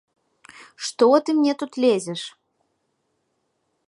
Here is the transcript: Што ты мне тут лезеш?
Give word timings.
Што 0.87 1.09
ты 1.27 1.35
мне 1.39 1.53
тут 1.59 1.71
лезеш? 1.85 2.21